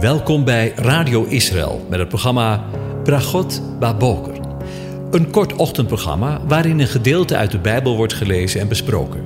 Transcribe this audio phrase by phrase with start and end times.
[0.00, 2.64] Welkom bij Radio Israël met het programma
[3.04, 4.40] Bragot Baboker.
[5.10, 9.24] Een kort ochtendprogramma waarin een gedeelte uit de Bijbel wordt gelezen en besproken.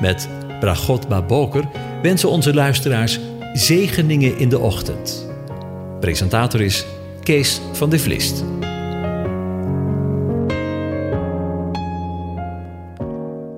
[0.00, 0.28] Met
[0.60, 1.64] Bragot Baboker
[2.02, 3.20] wensen onze luisteraars
[3.52, 5.30] zegeningen in de ochtend.
[6.00, 6.86] Presentator is
[7.22, 8.44] Kees van de Vlist.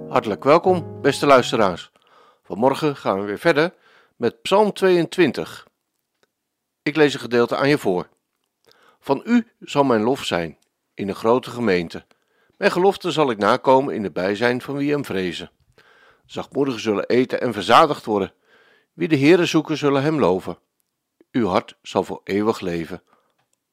[0.08, 1.90] Hartelijk welkom, beste luisteraars.
[2.42, 3.72] Vanmorgen gaan we weer verder
[4.16, 5.70] met Psalm 22.
[6.82, 8.08] Ik lees een gedeelte aan je voor.
[9.00, 10.58] Van u zal mijn lof zijn
[10.94, 12.04] in een grote gemeente.
[12.56, 15.50] Mijn gelofte zal ik nakomen in het bijzijn van wie hem vrezen.
[16.26, 18.32] Zachtmoedigen zullen eten en verzadigd worden.
[18.92, 20.58] Wie de Heere zoeken, zullen hem loven.
[21.30, 23.02] Uw hart zal voor eeuwig leven.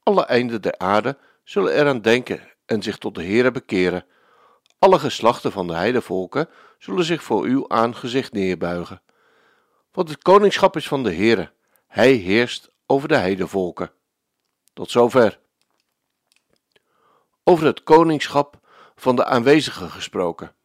[0.04, 4.06] Alle einden der aarde zullen eraan denken en zich tot de Heere bekeren.
[4.80, 9.02] Alle geslachten van de heidevolken zullen zich voor uw aangezicht neerbuigen.
[9.92, 11.52] Want het koningschap is van de Heere.
[11.88, 13.92] Hij heerst over de heidevolken.
[14.74, 15.40] Tot zover.
[17.44, 18.60] Over het koningschap
[18.96, 20.56] van de aanwezigen gesproken.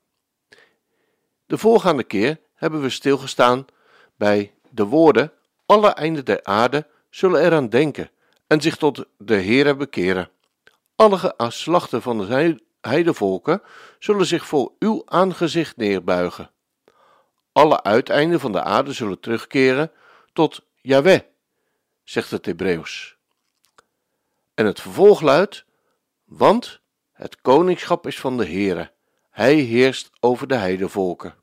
[1.46, 3.66] De voorgaande keer hebben we stilgestaan
[4.16, 5.32] bij de woorden:
[5.66, 8.10] Alle einden der aarde zullen eraan denken
[8.46, 10.30] en zich tot de Heere bekeren.
[10.96, 13.62] Alle geslachten van de heidevolken
[13.98, 16.50] zullen zich voor uw aangezicht neerbuigen.
[17.52, 19.92] Alle uiteinden van de aarde zullen terugkeren
[20.32, 21.20] tot Yahweh,
[22.04, 23.16] zegt het Hebreeuws.
[24.54, 25.64] En het vervolg luidt:
[26.24, 26.80] Want
[27.12, 28.92] het koningschap is van de Heere,
[29.30, 31.34] hij heerst over de heidevolken.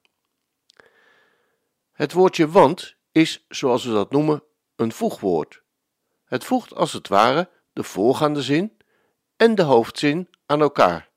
[1.91, 4.43] Het woordje want is, zoals we dat noemen,
[4.75, 5.61] een voegwoord.
[6.25, 8.77] Het voegt als het ware de voorgaande zin
[9.37, 11.09] en de hoofdzin aan elkaar.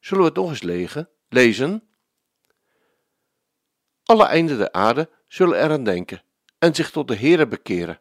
[0.00, 1.88] Zullen we het nog eens lezen?
[4.04, 6.22] Alle einden der aarde zullen eraan denken
[6.58, 8.00] en zich tot de Heere bekeren.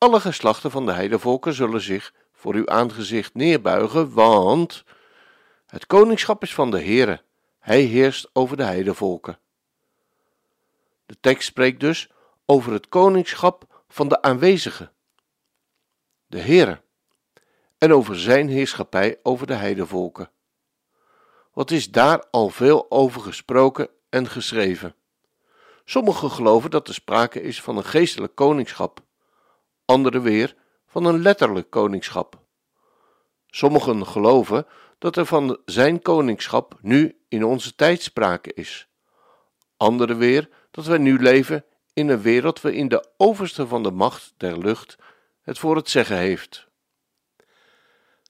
[0.00, 4.84] Alle geslachten van de heidevolken zullen zich voor uw aangezicht neerbuigen, want
[5.66, 7.22] het koningschap is van de Heere.
[7.58, 9.38] Hij heerst over de heidevolken.
[11.06, 12.10] De tekst spreekt dus
[12.46, 14.92] over het koningschap van de aanwezigen,
[16.26, 16.80] de Heere,
[17.78, 20.30] en over zijn heerschappij over de heidevolken.
[21.52, 24.94] Wat is daar al veel over gesproken en geschreven?
[25.84, 29.08] Sommigen geloven dat er sprake is van een geestelijk koningschap,
[29.90, 30.54] anderen weer
[30.86, 32.40] van een letterlijk koningschap.
[33.46, 34.66] Sommigen geloven
[34.98, 38.88] dat er van zijn koningschap nu in onze tijd sprake is.
[39.76, 44.34] Anderen weer dat wij nu leven in een wereld waarin de overste van de macht
[44.36, 44.96] der lucht
[45.42, 46.68] het voor het zeggen heeft.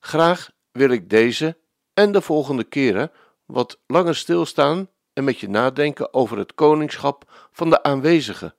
[0.00, 1.58] Graag wil ik deze
[1.94, 3.10] en de volgende keren
[3.44, 8.54] wat langer stilstaan en met je nadenken over het koningschap van de aanwezigen,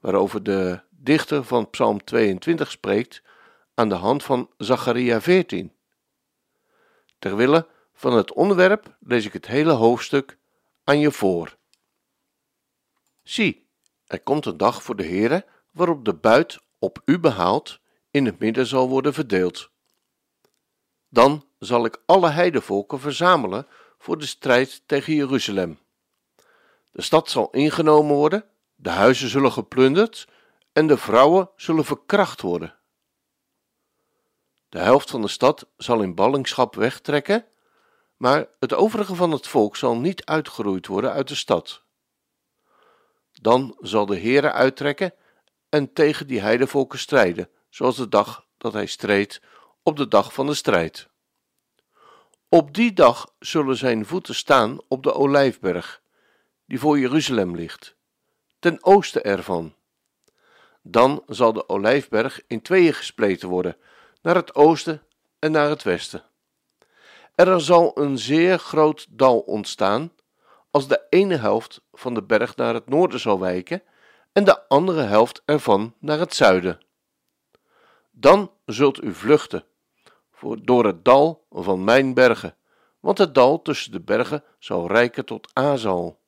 [0.00, 3.22] waarover de dichter van Psalm 22 spreekt
[3.74, 5.72] aan de hand van Zacharia 14.
[7.18, 10.38] Terwille van het onderwerp lees ik het hele hoofdstuk
[10.84, 11.56] aan je voor.
[13.22, 13.66] Zie,
[14.06, 18.38] er komt een dag voor de Heere waarop de buit op u behaald in het
[18.38, 19.70] midden zal worden verdeeld.
[21.08, 23.66] Dan zal ik alle heidevolken verzamelen
[23.98, 25.78] voor de strijd tegen Jeruzalem.
[26.90, 28.44] De stad zal ingenomen worden,
[28.74, 30.28] de huizen zullen geplunderd
[30.74, 32.78] en de vrouwen zullen verkracht worden.
[34.68, 37.46] De helft van de stad zal in ballingschap wegtrekken,
[38.16, 41.82] maar het overige van het volk zal niet uitgeroeid worden uit de stad.
[43.32, 45.14] Dan zal de Heere uittrekken
[45.68, 49.42] en tegen die heidevolken strijden, zoals de dag dat hij streed
[49.82, 51.08] op de dag van de strijd.
[52.48, 56.02] Op die dag zullen zijn voeten staan op de olijfberg,
[56.66, 57.96] die voor Jeruzalem ligt,
[58.58, 59.74] ten oosten ervan.
[60.86, 63.76] Dan zal de olijfberg in tweeën gespleten worden,
[64.22, 65.02] naar het oosten
[65.38, 66.22] en naar het westen.
[67.34, 70.12] Er zal een zeer groot dal ontstaan,
[70.70, 73.82] als de ene helft van de berg naar het noorden zal wijken
[74.32, 76.80] en de andere helft ervan naar het zuiden.
[78.10, 79.64] Dan zult u vluchten
[80.62, 82.56] door het dal van mijn bergen,
[83.00, 86.20] want het dal tussen de bergen zal rijken tot Azal.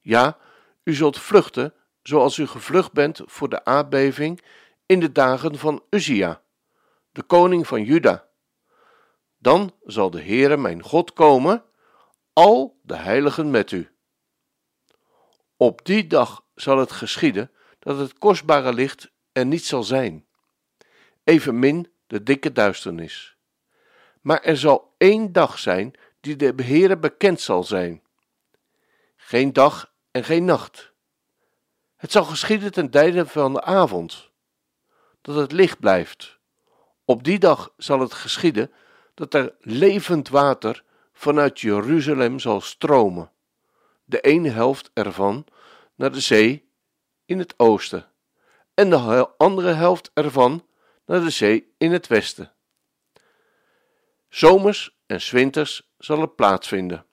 [0.00, 0.38] Ja,
[0.82, 1.74] u zult vluchten
[2.06, 4.42] zoals u gevlucht bent voor de aardbeving
[4.86, 6.42] in de dagen van Uzia,
[7.12, 8.28] de koning van Juda.
[9.38, 11.64] Dan zal de Heere mijn God komen,
[12.32, 13.90] al de heiligen met u.
[15.56, 20.26] Op die dag zal het geschieden dat het kostbare licht er niet zal zijn,
[21.24, 23.36] evenmin de dikke duisternis.
[24.20, 28.02] Maar er zal één dag zijn die de Heere bekend zal zijn.
[29.16, 30.94] Geen dag en geen nacht.
[31.96, 34.30] Het zal geschieden ten tijde van de avond,
[35.22, 36.38] dat het licht blijft.
[37.04, 38.72] Op die dag zal het geschieden
[39.14, 43.30] dat er levend water vanuit Jeruzalem zal stromen,
[44.04, 45.46] de ene helft ervan
[45.94, 46.68] naar de zee
[47.24, 48.10] in het oosten
[48.74, 50.66] en de andere helft ervan
[51.04, 52.52] naar de zee in het westen.
[54.28, 57.06] Zomers en winters zal het plaatsvinden.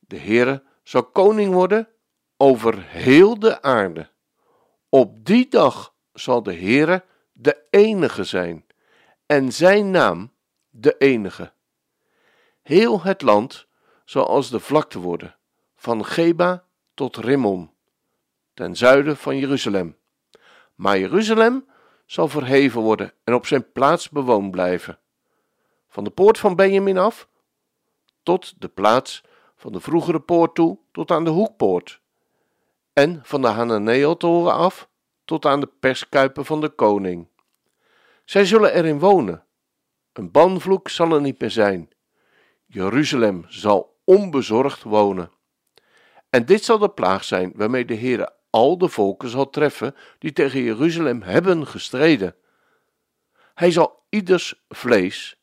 [0.00, 1.88] De Heere zal koning worden
[2.36, 4.10] over heel de aarde.
[4.88, 8.66] Op die dag zal de Heere de enige zijn
[9.26, 10.32] en zijn naam
[10.70, 11.52] de enige.
[12.62, 13.66] Heel het land
[14.04, 15.36] zal als de vlakte worden,
[15.76, 16.64] van Geba
[16.94, 17.70] tot Rimmon,
[18.54, 19.96] ten zuiden van Jeruzalem.
[20.74, 21.66] Maar Jeruzalem
[22.06, 24.98] zal verheven worden en op zijn plaats bewoond blijven.
[25.88, 27.28] Van de poort van Benjamin af
[28.22, 29.22] tot de plaats
[29.56, 32.02] van de vroegere poort toe tot aan de hoekpoort.
[32.94, 34.88] En van de Hananeeltoren af
[35.24, 37.28] tot aan de perskuipen van de koning.
[38.24, 39.44] Zij zullen erin wonen.
[40.12, 41.88] Een banvloek zal er niet meer zijn.
[42.66, 45.30] Jeruzalem zal onbezorgd wonen.
[46.30, 50.32] En dit zal de plaag zijn waarmee de Heere al de volken zal treffen die
[50.32, 52.36] tegen Jeruzalem hebben gestreden.
[53.54, 55.40] Hij zal ieders vlees,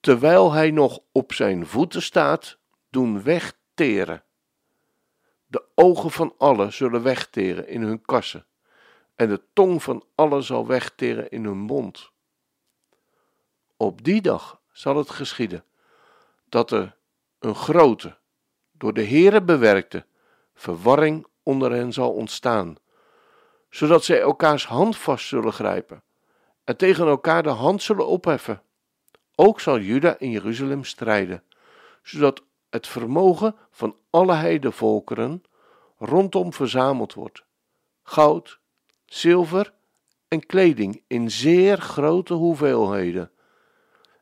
[0.00, 2.58] terwijl hij nog op zijn voeten staat,
[2.90, 4.25] doen wegteren.
[5.46, 8.46] De ogen van allen zullen wegteren in hun kassen,
[9.14, 12.10] en de tong van allen zal wegteren in hun mond.
[13.76, 15.64] Op die dag zal het geschieden
[16.48, 16.96] dat er
[17.38, 18.16] een grote,
[18.72, 20.06] door de Heere bewerkte,
[20.54, 22.76] verwarring onder hen zal ontstaan,
[23.70, 26.02] zodat zij elkaars hand vast zullen grijpen
[26.64, 28.62] en tegen elkaar de hand zullen opheffen.
[29.34, 31.42] Ook zal Juda in Jeruzalem strijden,
[32.02, 35.42] zodat het vermogen van alle heidevolkeren
[35.98, 37.44] rondom verzameld wordt:
[38.02, 38.58] goud,
[39.06, 39.74] zilver
[40.28, 43.30] en kleding in zeer grote hoeveelheden.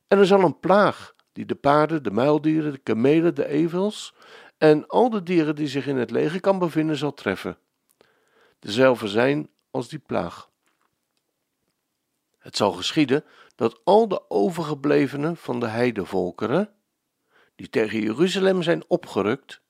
[0.09, 4.15] En er zal een plaag die de paarden, de muildieren, de kamelen, de evels
[4.59, 7.59] en al de dieren die zich in het leger kan bevinden zal treffen.
[8.59, 10.51] Dezelfde zijn als die plaag.
[12.39, 13.25] Het zal geschieden
[13.55, 16.75] dat al de overgeblevenen van de heidevolkeren,
[17.57, 19.61] die tegen Jeruzalem zijn opgerukt,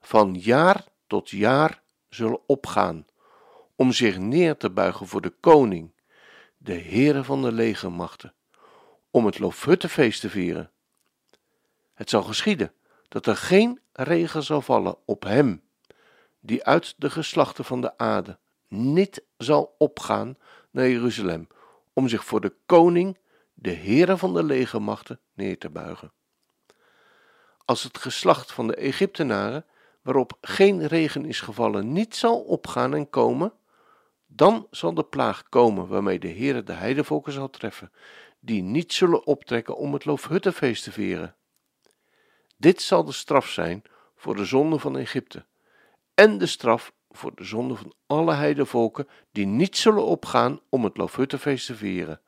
[0.00, 3.06] van jaar tot jaar zullen opgaan,
[3.76, 5.92] om zich neer te buigen voor de koning,
[6.56, 8.34] de Heere van de legermachten,
[9.10, 10.70] om het Loofhuttenfeest te vieren.
[11.94, 12.72] Het zal geschieden
[13.08, 15.62] dat er geen regen zal vallen op hem,
[16.40, 18.38] die uit de geslachten van de aarde
[18.68, 20.36] niet zal opgaan
[20.70, 21.46] naar Jeruzalem,
[21.92, 23.18] om zich voor de koning,
[23.54, 26.12] de Heere van de legermachten, neer te buigen.
[27.68, 29.64] Als het geslacht van de Egyptenaren,
[30.02, 33.52] waarop geen regen is gevallen, niet zal opgaan en komen,
[34.26, 37.92] dan zal de plaag komen waarmee de Heere de heidevolken zal treffen,
[38.40, 41.34] die niet zullen optrekken om het Loofhuttenfeest te vieren.
[42.56, 43.82] Dit zal de straf zijn
[44.16, 45.44] voor de zonde van Egypte
[46.14, 50.96] en de straf voor de zonde van alle heidevolken die niet zullen opgaan om het
[50.96, 52.20] Loofhuttenfeest te vieren.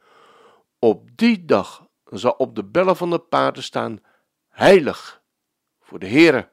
[0.79, 4.01] Op die dag zal op de bellen van de paarden staan
[4.49, 5.20] heilig
[5.91, 6.49] voor de Heere.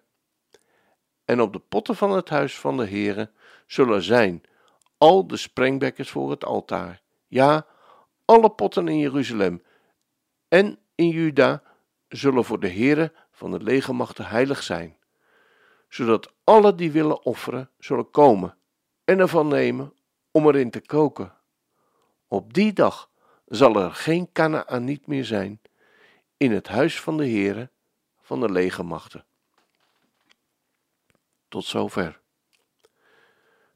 [1.25, 3.31] En op de potten van het huis van de Heere
[3.67, 4.43] zullen zijn
[4.97, 7.01] al de sprengbekkers voor het altaar.
[7.27, 7.65] Ja,
[8.25, 9.63] alle potten in Jeruzalem
[10.47, 11.63] en in Juda
[12.07, 14.97] zullen voor de Heere van de legermachten heilig zijn,
[15.89, 18.57] zodat alle die willen offeren zullen komen
[19.03, 19.93] en ervan nemen
[20.31, 21.33] om erin te koken.
[22.27, 23.09] Op die dag
[23.45, 24.29] zal er geen
[24.79, 25.61] niet meer zijn
[26.37, 27.71] in het huis van de Heere
[28.27, 29.26] van de legermachten.
[31.47, 32.19] Tot zover.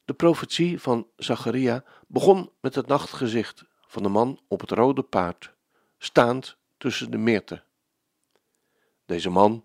[0.05, 5.53] De profetie van Zacharia begon met het nachtgezicht van de man op het rode paard,
[5.97, 7.63] staand tussen de meerten.
[9.05, 9.63] Deze man,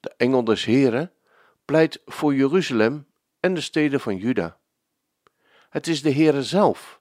[0.00, 1.12] de engel des Heren,
[1.64, 3.06] pleit voor Jeruzalem
[3.40, 4.58] en de steden van Juda.
[5.70, 7.00] Het is de Heere zelf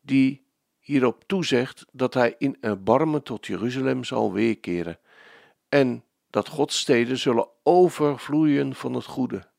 [0.00, 0.46] die
[0.78, 4.98] hierop toezegt dat hij in erbarmen tot Jeruzalem zal weerkeren
[5.68, 9.50] en dat Gods steden zullen overvloeien van het goede.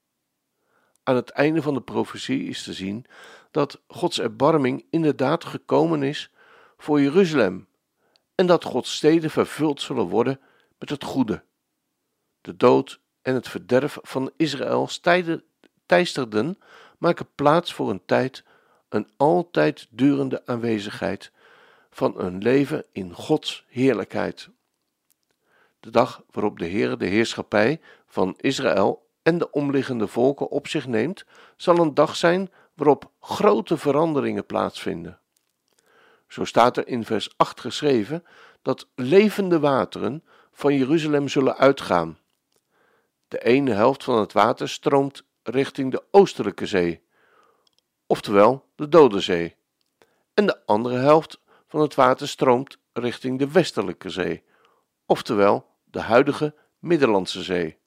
[1.03, 3.05] Aan het einde van de profetie is te zien
[3.51, 6.31] dat Gods erbarming inderdaad gekomen is
[6.77, 7.67] voor Jeruzalem
[8.35, 10.39] en dat Gods steden vervuld zullen worden
[10.77, 11.43] met het goede.
[12.41, 14.89] De dood en het verderf van Israël
[15.85, 16.57] teisterden
[16.97, 18.43] maken plaats voor een tijd,
[18.89, 21.31] een altijd durende aanwezigheid
[21.89, 24.49] van een leven in Gods heerlijkheid.
[25.79, 30.87] De dag waarop de Heer de heerschappij van Israël en de omliggende volken op zich
[30.87, 31.25] neemt,
[31.55, 35.19] zal een dag zijn waarop grote veranderingen plaatsvinden.
[36.27, 38.25] Zo staat er in vers 8 geschreven
[38.61, 42.17] dat levende wateren van Jeruzalem zullen uitgaan.
[43.27, 47.01] De ene helft van het water stroomt richting de oostelijke zee,
[48.05, 49.55] oftewel de Dode Zee,
[50.33, 54.43] en de andere helft van het water stroomt richting de westelijke zee,
[55.05, 57.77] oftewel de huidige Middellandse Zee.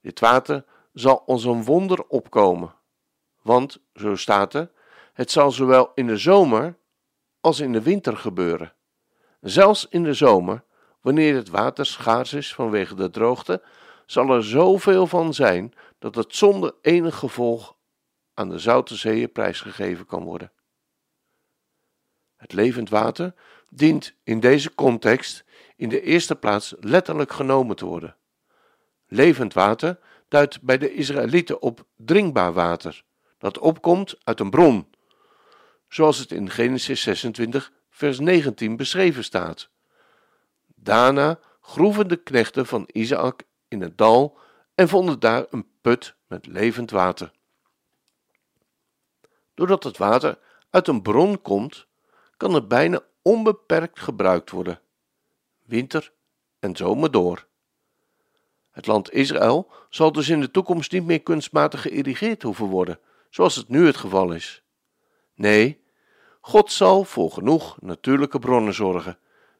[0.00, 2.74] Dit water zal als een wonder opkomen,
[3.42, 4.70] want, zo staat er,
[5.12, 6.78] het zal zowel in de zomer
[7.40, 8.72] als in de winter gebeuren.
[9.40, 10.64] Zelfs in de zomer,
[11.00, 13.62] wanneer het water schaars is vanwege de droogte,
[14.06, 17.76] zal er zoveel van zijn dat het zonder enig gevolg
[18.34, 20.52] aan de zoute zeeën prijsgegeven kan worden.
[22.36, 23.34] Het levend water
[23.68, 25.44] dient in deze context
[25.76, 28.16] in de eerste plaats letterlijk genomen te worden.
[29.12, 29.98] Levend water
[30.28, 33.02] duidt bij de Israëlieten op drinkbaar water,
[33.38, 34.86] dat opkomt uit een bron,
[35.88, 39.68] zoals het in Genesis 26, vers 19 beschreven staat.
[40.66, 44.38] Daarna groeven de knechten van Isaac in het dal
[44.74, 47.32] en vonden daar een put met levend water.
[49.54, 50.38] Doordat het water
[50.70, 51.86] uit een bron komt,
[52.36, 54.80] kan het bijna onbeperkt gebruikt worden,
[55.64, 56.12] winter
[56.58, 57.48] en zomer door.
[58.80, 62.98] Het land Israël zal dus in de toekomst niet meer kunstmatig geïrrigeerd hoeven worden,
[63.30, 64.62] zoals het nu het geval is.
[65.34, 65.80] Nee,
[66.40, 69.18] God zal voor genoeg natuurlijke bronnen zorgen,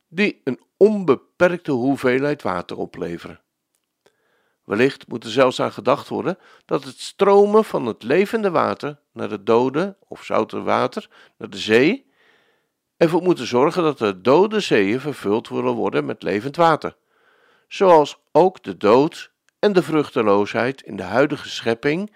[0.08, 3.40] die een onbeperkte hoeveelheid water opleveren.
[4.64, 9.30] Wellicht moet er zelfs aan gedacht worden dat het stromen van het levende water naar
[9.30, 12.10] het dode of zoute water, naar de zee,
[12.96, 16.96] ervoor moeten zorgen dat de dode zeeën vervuld willen worden met levend water,
[17.70, 22.12] zoals ook de dood en de vruchteloosheid in de huidige schepping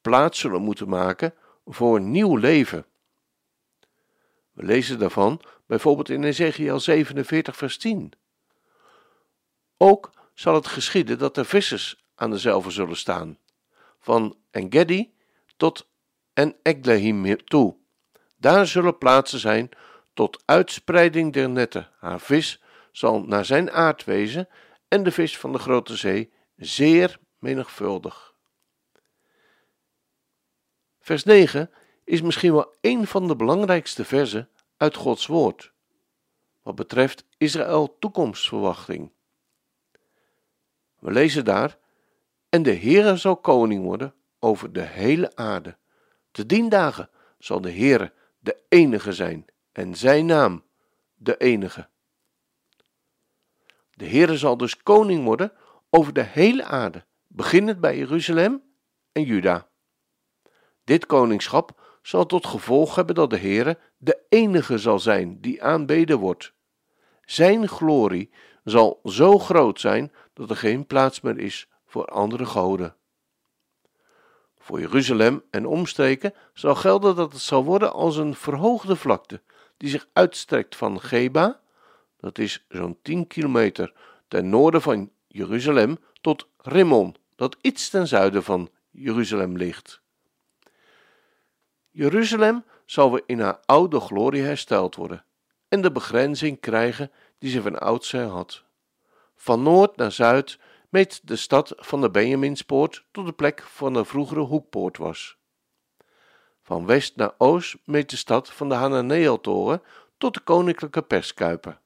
[0.00, 1.34] plaats zullen moeten maken
[1.66, 2.86] voor nieuw leven.
[4.52, 8.12] We lezen daarvan bijvoorbeeld in Ezekiel 47, vers 10.
[9.76, 13.38] Ook zal het geschieden dat er vissers aan dezelfde zullen staan,
[14.00, 15.14] van Engedi
[15.56, 15.88] tot
[16.32, 17.76] en Eglehim toe.
[18.36, 19.68] Daar zullen plaatsen zijn
[20.14, 21.90] tot uitspreiding der netten.
[21.98, 24.48] Haar vis zal naar zijn aard wezen
[24.88, 28.34] en de vis van de grote zee zeer menigvuldig.
[31.00, 31.70] Vers 9
[32.04, 35.72] is misschien wel een van de belangrijkste versen uit Gods woord,
[36.62, 39.12] wat betreft Israël toekomstverwachting.
[40.98, 41.78] We lezen daar,
[42.48, 45.76] en de Heere zal koning worden over de hele aarde.
[46.30, 50.64] Te dien dagen zal de Heere de enige zijn en zijn naam
[51.14, 51.88] de enige.
[53.96, 55.52] De Heere zal dus koning worden
[55.90, 58.62] over de hele aarde, beginnend bij Jeruzalem
[59.12, 59.68] en Juda.
[60.84, 66.18] Dit koningschap zal tot gevolg hebben dat de Heere de enige zal zijn die aanbeden
[66.18, 66.52] wordt.
[67.24, 68.30] Zijn glorie
[68.64, 72.96] zal zo groot zijn dat er geen plaats meer is voor andere goden.
[74.58, 79.42] Voor Jeruzalem en omstreken zal gelden dat het zal worden als een verhoogde vlakte
[79.76, 81.60] die zich uitstrekt van Geba,
[82.16, 83.92] dat is zo'n 10 kilometer
[84.28, 90.00] ten noorden van Jeruzalem, tot Rimmon, dat iets ten zuiden van Jeruzalem ligt.
[91.90, 95.24] Jeruzalem zal weer in haar oude glorie hersteld worden
[95.68, 98.64] en de begrenzing krijgen die ze van oudsher had.
[99.36, 100.58] Van noord naar zuid
[100.88, 105.36] meet de stad van de Benjaminspoort tot de plek van de vroegere hoekpoort was.
[106.62, 109.82] Van west naar oost meet de stad van de Hananeeltoren
[110.18, 111.80] tot de koninklijke perskuiper.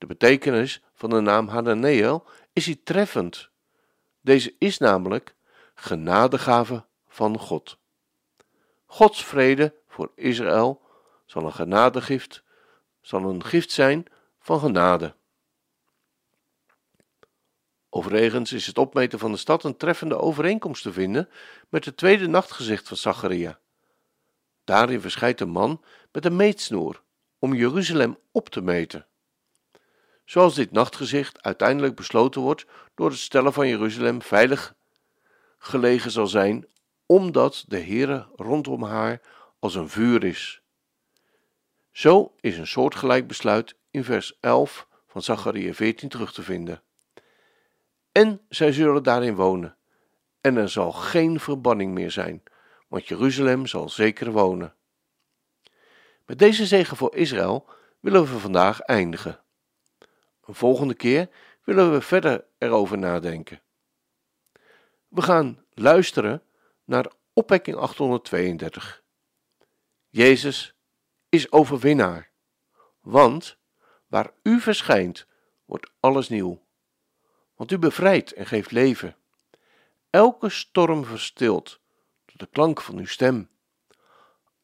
[0.00, 3.50] De betekenis van de naam Hananeel is hier treffend.
[4.20, 5.34] Deze is namelijk
[5.74, 7.78] genadegave van God.
[8.86, 10.82] Gods vrede voor Israël
[11.26, 12.42] zal een genadegift,
[13.00, 14.06] zal een gift zijn
[14.38, 15.14] van genade.
[17.88, 21.28] Overigens is het opmeten van de stad een treffende overeenkomst te vinden
[21.68, 23.58] met het tweede nachtgezicht van Zacharia.
[24.64, 27.02] Daarin verschijnt een man met een meetsnoer
[27.38, 29.04] om Jeruzalem op te meten.
[30.30, 34.74] Zoals dit nachtgezicht uiteindelijk besloten wordt door het stellen van Jeruzalem veilig
[35.58, 36.66] gelegen zal zijn,
[37.06, 39.20] omdat de Heere rondom haar
[39.58, 40.62] als een vuur is.
[41.92, 46.82] Zo is een soortgelijk besluit in vers 11 van Zacharia 14 terug te vinden.
[48.12, 49.76] En zij zullen daarin wonen,
[50.40, 52.42] en er zal geen verbanning meer zijn,
[52.88, 54.74] want Jeruzalem zal zeker wonen.
[56.26, 57.66] Met deze zegen voor Israël
[58.00, 59.40] willen we vandaag eindigen.
[60.50, 61.28] Een volgende keer
[61.64, 63.62] willen we verder erover nadenken.
[65.08, 66.42] We gaan luisteren
[66.84, 69.02] naar opwekking 832.
[70.08, 70.74] Jezus
[71.28, 72.30] is overwinnaar,
[73.00, 73.56] want
[74.06, 75.26] waar u verschijnt,
[75.64, 76.62] wordt alles nieuw.
[77.54, 79.16] Want u bevrijdt en geeft leven.
[80.10, 81.80] Elke storm verstilt
[82.24, 83.50] door de klank van uw stem.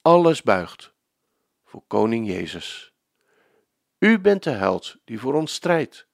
[0.03, 0.93] Alles buigt
[1.65, 2.96] voor Koning Jezus.
[3.99, 6.07] U bent de held die voor ons strijdt.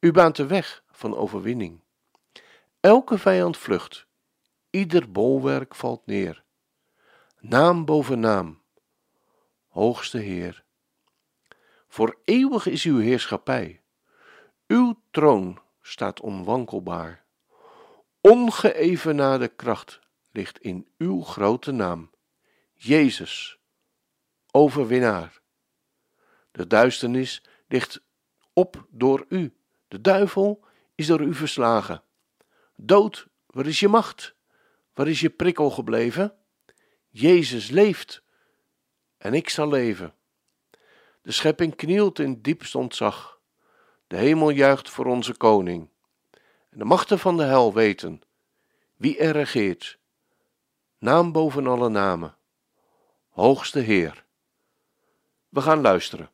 [0.00, 1.80] U baant de weg van overwinning.
[2.80, 4.06] Elke vijand vlucht,
[4.70, 6.44] ieder bolwerk valt neer.
[7.40, 8.62] Naam boven naam,
[9.68, 10.64] hoogste Heer.
[11.88, 13.82] Voor eeuwig is uw heerschappij.
[14.66, 17.24] Uw troon staat onwankelbaar.
[18.20, 22.10] Ongeëvenaarde kracht ligt in uw grote naam.
[22.74, 23.58] Jezus,
[24.50, 25.40] overwinnaar.
[26.56, 28.00] De duisternis ligt
[28.52, 29.56] op door u.
[29.88, 32.02] De duivel is door u verslagen.
[32.76, 34.34] Dood, waar is je macht?
[34.94, 36.34] Waar is je prikkel gebleven?
[37.08, 38.22] Jezus leeft
[39.18, 40.14] en ik zal leven.
[41.22, 43.40] De schepping knielt in diepst ontzag.
[44.06, 45.88] De hemel juicht voor onze koning.
[46.70, 48.22] En de machten van de hel weten
[48.96, 49.98] wie er regeert.
[50.98, 52.36] Naam boven alle namen.
[53.28, 54.24] Hoogste Heer.
[55.48, 56.30] We gaan luisteren.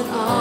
[0.00, 0.39] Naam boven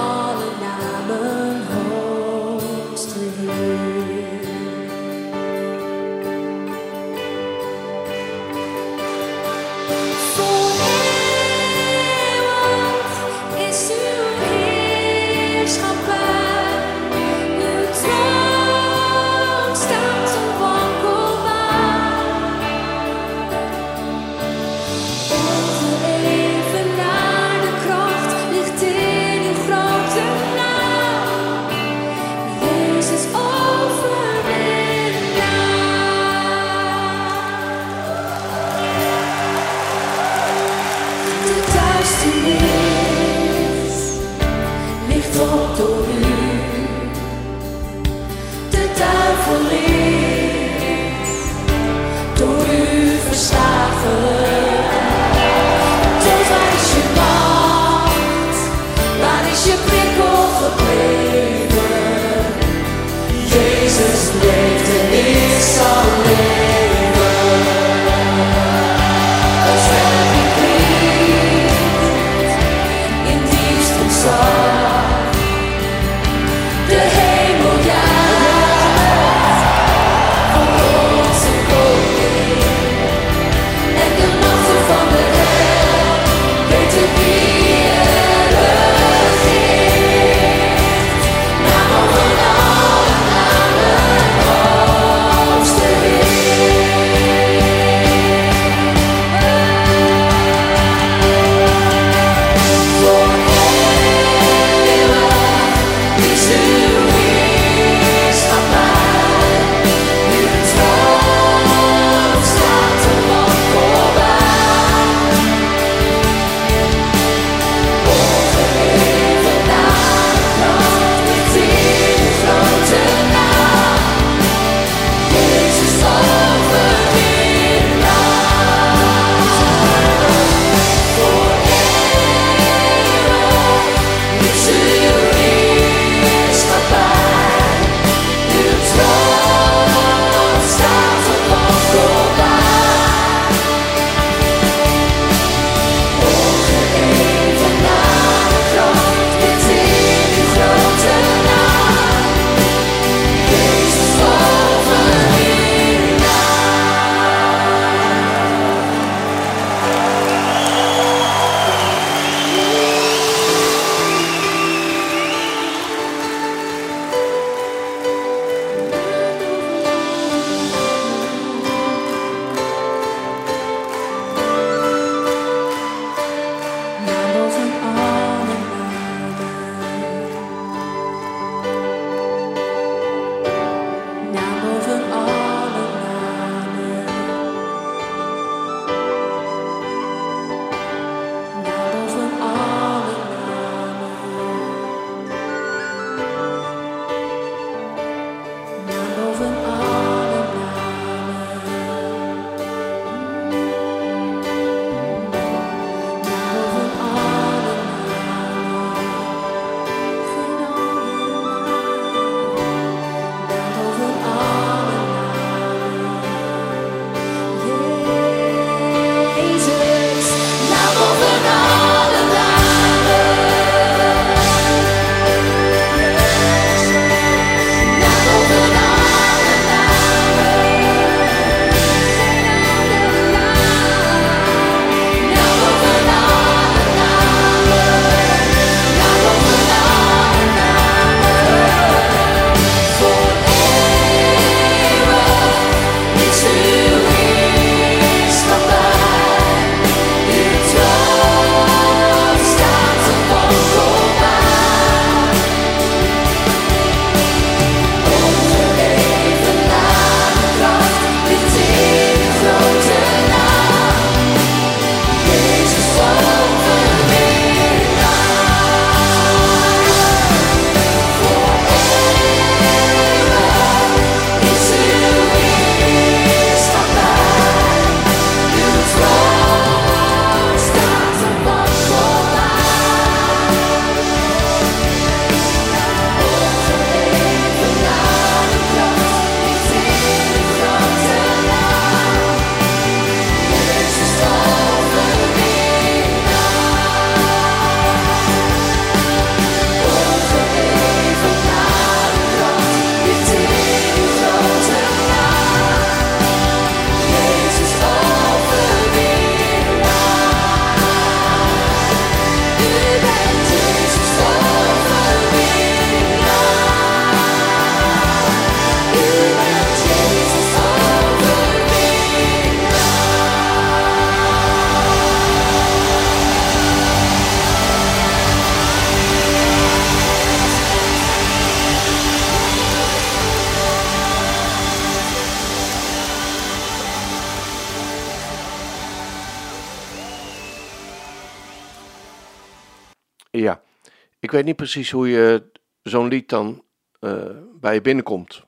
[344.29, 345.51] ik weet niet precies hoe je
[345.83, 346.63] zo'n lied dan
[346.99, 348.43] eh, bij je binnenkomt.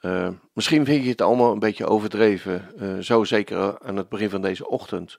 [0.00, 4.30] Uh, misschien vind je het allemaal een beetje overdreven, uh, zo zeker aan het begin
[4.30, 5.18] van deze ochtend.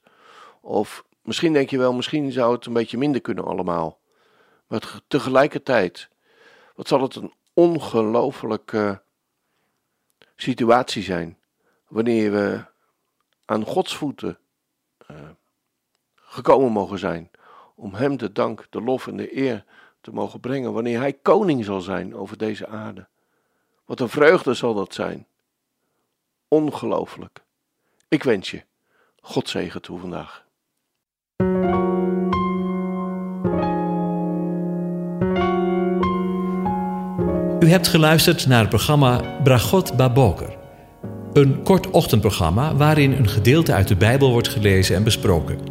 [0.62, 4.00] Of misschien denk je wel, misschien zou het een beetje minder kunnen allemaal.
[4.68, 6.10] Maar tegelijkertijd,
[6.76, 9.02] wat zal het een ongelofelijke
[10.36, 11.38] situatie zijn
[11.88, 12.66] wanneer we
[13.46, 14.38] aan Gods voeten
[16.16, 17.32] gekomen mogen zijn
[17.76, 19.66] om Hem de dank, de lof en de eer
[20.02, 23.08] te mogen brengen wanneer Hij koning zal zijn over deze aarde.
[23.86, 25.28] Wat een vreugde zal dat zijn.
[26.48, 27.44] Ongelooflijk.
[28.08, 28.64] Ik wens je
[29.22, 30.46] God zegen toe vandaag.
[37.60, 40.58] U hebt geluisterd naar het programma Bragot Baboker.
[41.34, 45.71] Een kort ochtendprogramma waarin een gedeelte uit de Bijbel wordt gelezen en besproken.